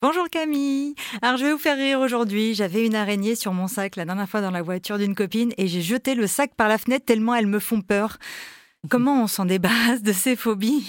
Bonjour 0.00 0.30
Camille. 0.30 0.94
Alors 1.22 1.38
je 1.38 1.44
vais 1.44 1.52
vous 1.52 1.58
faire 1.58 1.76
rire 1.76 1.98
aujourd'hui. 1.98 2.54
J'avais 2.54 2.86
une 2.86 2.94
araignée 2.94 3.34
sur 3.34 3.52
mon 3.52 3.66
sac 3.66 3.96
la 3.96 4.04
dernière 4.04 4.28
fois 4.28 4.40
dans 4.40 4.52
la 4.52 4.62
voiture 4.62 4.96
d'une 4.96 5.16
copine 5.16 5.52
et 5.58 5.66
j'ai 5.66 5.82
jeté 5.82 6.14
le 6.14 6.28
sac 6.28 6.54
par 6.54 6.68
la 6.68 6.78
fenêtre 6.78 7.04
tellement 7.04 7.34
elles 7.34 7.48
me 7.48 7.58
font 7.58 7.80
peur. 7.80 8.18
Comment 8.90 9.24
on 9.24 9.26
s'en 9.26 9.44
débarrasse 9.44 10.02
de 10.02 10.12
ces 10.12 10.36
phobies? 10.36 10.86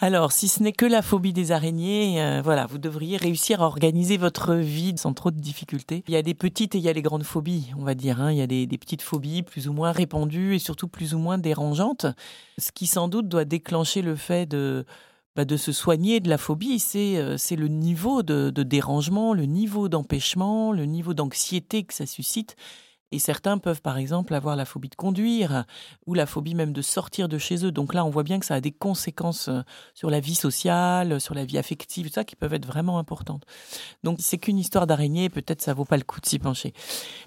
Alors, 0.00 0.32
si 0.32 0.48
ce 0.48 0.64
n'est 0.64 0.72
que 0.72 0.84
la 0.84 1.00
phobie 1.00 1.32
des 1.32 1.52
araignées, 1.52 2.20
euh, 2.20 2.42
voilà, 2.42 2.66
vous 2.66 2.78
devriez 2.78 3.16
réussir 3.16 3.62
à 3.62 3.66
organiser 3.66 4.16
votre 4.16 4.54
vie 4.54 4.94
sans 4.96 5.12
trop 5.12 5.30
de 5.30 5.38
difficultés. 5.38 6.02
Il 6.08 6.14
y 6.14 6.16
a 6.16 6.22
des 6.22 6.34
petites 6.34 6.74
et 6.74 6.78
il 6.78 6.84
y 6.84 6.88
a 6.88 6.92
les 6.92 7.02
grandes 7.02 7.22
phobies, 7.22 7.72
on 7.78 7.84
va 7.84 7.94
dire. 7.94 8.20
Hein. 8.20 8.32
Il 8.32 8.38
y 8.38 8.42
a 8.42 8.48
des, 8.48 8.66
petites 8.66 9.02
phobies 9.02 9.44
plus 9.44 9.68
ou 9.68 9.72
moins 9.72 9.92
répandues 9.92 10.56
et 10.56 10.58
surtout 10.58 10.88
plus 10.88 11.14
ou 11.14 11.18
moins 11.18 11.38
dérangeantes. 11.38 12.06
Ce 12.58 12.72
qui 12.72 12.88
sans 12.88 13.06
doute 13.06 13.28
doit 13.28 13.44
déclencher 13.44 14.02
le 14.02 14.16
fait 14.16 14.46
de 14.46 14.84
bah, 15.38 15.44
de 15.44 15.56
se 15.56 15.70
soigner 15.70 16.18
de 16.18 16.28
la 16.28 16.36
phobie, 16.36 16.80
c'est 16.80 17.16
euh, 17.16 17.36
le 17.52 17.68
niveau 17.68 18.24
de, 18.24 18.50
de, 18.50 18.62
dérangement, 18.64 19.34
le 19.34 19.44
niveau 19.44 19.88
d'empêchement, 19.88 20.72
le 20.72 20.84
niveau 20.84 21.14
d'anxiété 21.14 21.84
que 21.84 21.94
ça 21.94 22.06
suscite. 22.06 22.56
Et 23.12 23.20
certains 23.20 23.56
peuvent, 23.58 23.80
par 23.80 23.98
exemple, 23.98 24.34
avoir 24.34 24.56
la 24.56 24.64
phobie 24.64 24.88
de 24.88 24.96
conduire 24.96 25.64
ou 26.06 26.14
la 26.14 26.26
phobie 26.26 26.56
même 26.56 26.72
de 26.72 26.82
sortir 26.82 27.28
de 27.28 27.38
chez 27.38 27.64
eux. 27.64 27.70
Donc 27.70 27.94
là, 27.94 28.04
on 28.04 28.10
voit 28.10 28.24
bien 28.24 28.40
que 28.40 28.46
ça 28.46 28.56
a 28.56 28.60
des 28.60 28.72
conséquences 28.72 29.46
euh, 29.46 29.60
sur 29.94 30.10
la 30.10 30.18
vie 30.18 30.34
sociale, 30.34 31.20
sur 31.20 31.34
la 31.34 31.44
vie 31.44 31.56
affective, 31.56 32.08
tout 32.08 32.14
ça, 32.14 32.24
qui 32.24 32.34
peuvent 32.34 32.54
être 32.54 32.66
vraiment 32.66 32.98
importantes. 32.98 33.44
Donc 34.02 34.18
c'est 34.20 34.38
qu'une 34.38 34.58
histoire 34.58 34.88
d'araignée, 34.88 35.28
peut-être 35.28 35.62
ça 35.62 35.72
vaut 35.72 35.84
pas 35.84 35.98
le 35.98 36.02
coup 36.02 36.20
de 36.20 36.26
s'y 36.26 36.40
pencher. 36.40 36.72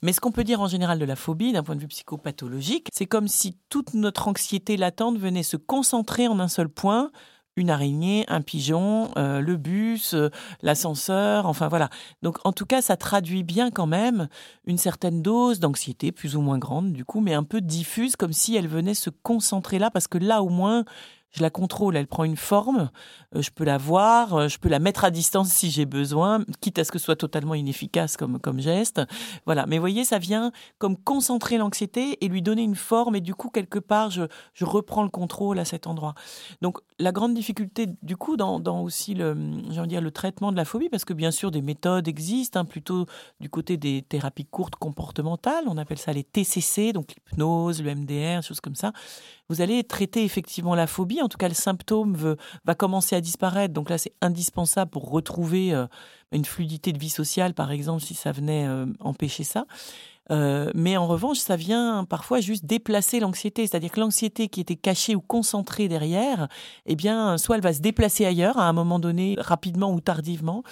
Mais 0.00 0.14
ce 0.14 0.20
qu'on 0.22 0.32
peut 0.32 0.44
dire 0.44 0.62
en 0.62 0.66
général 0.66 0.98
de 0.98 1.04
la 1.04 1.14
phobie, 1.14 1.52
d'un 1.52 1.62
point 1.62 1.76
de 1.76 1.82
vue 1.82 1.88
psychopathologique, 1.88 2.88
c'est 2.90 3.04
comme 3.04 3.28
si 3.28 3.58
toute 3.68 3.92
notre 3.92 4.28
anxiété 4.28 4.78
latente 4.78 5.18
venait 5.18 5.42
se 5.42 5.58
concentrer 5.58 6.26
en 6.26 6.40
un 6.40 6.48
seul 6.48 6.70
point 6.70 7.10
une 7.58 7.70
araignée, 7.70 8.24
un 8.28 8.40
pigeon, 8.40 9.10
euh, 9.16 9.40
le 9.40 9.56
bus, 9.56 10.14
euh, 10.14 10.30
l'ascenseur, 10.62 11.46
enfin 11.46 11.68
voilà. 11.68 11.90
Donc 12.22 12.38
en 12.44 12.52
tout 12.52 12.66
cas, 12.66 12.80
ça 12.80 12.96
traduit 12.96 13.42
bien 13.42 13.70
quand 13.70 13.86
même 13.86 14.28
une 14.64 14.78
certaine 14.78 15.22
dose 15.22 15.60
d'anxiété, 15.60 16.12
plus 16.12 16.36
ou 16.36 16.40
moins 16.40 16.58
grande 16.58 16.92
du 16.92 17.04
coup, 17.04 17.20
mais 17.20 17.34
un 17.34 17.44
peu 17.44 17.60
diffuse, 17.60 18.16
comme 18.16 18.32
si 18.32 18.56
elle 18.56 18.68
venait 18.68 18.94
se 18.94 19.10
concentrer 19.10 19.78
là, 19.78 19.90
parce 19.90 20.08
que 20.08 20.18
là 20.18 20.42
au 20.42 20.48
moins, 20.48 20.84
je 21.30 21.42
la 21.42 21.50
contrôle, 21.50 21.96
elle 21.96 22.06
prend 22.06 22.24
une 22.24 22.36
forme, 22.36 22.90
euh, 23.34 23.42
je 23.42 23.50
peux 23.50 23.64
la 23.64 23.78
voir, 23.78 24.34
euh, 24.34 24.48
je 24.48 24.58
peux 24.58 24.68
la 24.68 24.78
mettre 24.78 25.04
à 25.04 25.10
distance 25.10 25.50
si 25.50 25.70
j'ai 25.70 25.84
besoin, 25.84 26.44
quitte 26.60 26.78
à 26.78 26.84
ce 26.84 26.92
que 26.92 26.98
ce 26.98 27.04
soit 27.04 27.16
totalement 27.16 27.54
inefficace 27.54 28.16
comme, 28.16 28.38
comme 28.38 28.60
geste. 28.60 29.02
Voilà, 29.44 29.66
mais 29.66 29.78
voyez, 29.78 30.04
ça 30.04 30.18
vient 30.18 30.52
comme 30.78 30.96
concentrer 30.96 31.58
l'anxiété 31.58 32.24
et 32.24 32.28
lui 32.28 32.42
donner 32.42 32.62
une 32.62 32.76
forme, 32.76 33.16
et 33.16 33.20
du 33.20 33.34
coup, 33.34 33.50
quelque 33.50 33.78
part, 33.78 34.10
je, 34.10 34.22
je 34.54 34.64
reprends 34.64 35.02
le 35.02 35.10
contrôle 35.10 35.58
à 35.58 35.64
cet 35.64 35.86
endroit. 35.86 36.14
Donc, 36.62 36.78
la 36.98 37.12
grande 37.12 37.34
difficulté, 37.34 37.86
du 38.02 38.16
coup, 38.16 38.36
dans, 38.36 38.58
dans 38.58 38.80
aussi 38.80 39.14
le, 39.14 39.34
dire, 39.86 40.00
le 40.00 40.10
traitement 40.10 40.50
de 40.50 40.56
la 40.56 40.64
phobie, 40.64 40.88
parce 40.88 41.04
que 41.04 41.12
bien 41.12 41.30
sûr, 41.30 41.50
des 41.50 41.62
méthodes 41.62 42.08
existent, 42.08 42.60
hein, 42.60 42.64
plutôt 42.64 43.06
du 43.40 43.48
côté 43.48 43.76
des 43.76 44.02
thérapies 44.02 44.46
courtes 44.46 44.76
comportementales, 44.76 45.64
on 45.66 45.76
appelle 45.76 45.98
ça 45.98 46.12
les 46.12 46.24
TCC, 46.24 46.92
donc 46.92 47.14
l'hypnose, 47.14 47.82
le 47.82 47.94
MDR, 47.94 48.42
choses 48.42 48.60
comme 48.60 48.74
ça. 48.74 48.92
Vous 49.50 49.62
allez 49.62 49.82
traiter 49.82 50.24
effectivement 50.24 50.74
la 50.74 50.86
phobie 50.86 51.22
en 51.22 51.28
tout 51.28 51.38
cas 51.38 51.48
le 51.48 51.54
symptôme 51.54 52.36
va 52.64 52.74
commencer 52.74 53.16
à 53.16 53.22
disparaître. 53.22 53.72
Donc 53.72 53.88
là, 53.88 53.96
c'est 53.96 54.12
indispensable 54.20 54.90
pour 54.90 55.10
retrouver 55.10 55.72
euh, 55.72 55.86
une 56.32 56.44
fluidité 56.44 56.92
de 56.92 56.98
vie 56.98 57.08
sociale, 57.08 57.54
par 57.54 57.70
exemple, 57.70 58.02
si 58.02 58.14
ça 58.14 58.30
venait 58.30 58.66
euh, 58.66 58.84
empêcher 59.00 59.44
ça. 59.44 59.64
Euh, 60.30 60.70
mais 60.74 60.98
en 60.98 61.06
revanche, 61.06 61.38
ça 61.38 61.56
vient 61.56 62.04
parfois 62.04 62.40
juste 62.40 62.66
déplacer 62.66 63.20
l'anxiété, 63.20 63.66
c'est-à-dire 63.66 63.90
que 63.90 64.00
l'anxiété 64.00 64.48
qui 64.48 64.60
était 64.60 64.76
cachée 64.76 65.14
ou 65.14 65.22
concentrée 65.22 65.88
derrière, 65.88 66.48
eh 66.84 66.96
bien, 66.96 67.38
soit 67.38 67.56
elle 67.56 67.62
va 67.62 67.72
se 67.72 67.80
déplacer 67.80 68.26
ailleurs 68.26 68.58
à 68.58 68.68
un 68.68 68.74
moment 68.74 68.98
donné, 68.98 69.36
rapidement 69.38 69.90
ou 69.90 70.00
tardivement, 70.00 70.62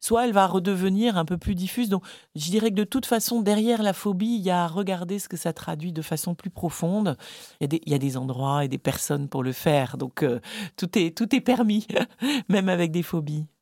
soit 0.00 0.26
elle 0.26 0.32
va 0.32 0.46
redevenir 0.46 1.16
un 1.16 1.24
peu 1.24 1.36
plus 1.36 1.54
diffuse. 1.54 1.88
Donc, 1.88 2.04
je 2.34 2.50
dirais 2.50 2.70
que 2.70 2.76
de 2.76 2.84
toute 2.84 3.06
façon, 3.06 3.40
derrière 3.40 3.82
la 3.82 3.92
phobie, 3.92 4.36
il 4.36 4.42
y 4.42 4.50
a 4.50 4.64
à 4.64 4.66
regarder 4.66 5.18
ce 5.18 5.28
que 5.28 5.36
ça 5.36 5.52
traduit 5.52 5.92
de 5.92 6.02
façon 6.02 6.34
plus 6.34 6.50
profonde. 6.50 7.16
Il 7.60 7.78
y 7.86 7.94
a 7.94 7.98
des, 7.98 8.16
endroits 8.16 8.64
et 8.64 8.68
des 8.68 8.78
personnes 8.78 9.28
pour 9.28 9.42
le 9.42 9.52
faire. 9.52 9.96
Donc, 9.96 10.22
euh, 10.22 10.40
tout, 10.76 10.98
est, 10.98 11.16
tout 11.16 11.34
est 11.34 11.40
permis, 11.40 11.86
même 12.48 12.68
avec 12.68 12.90
des 12.90 13.02
phobies. 13.02 13.46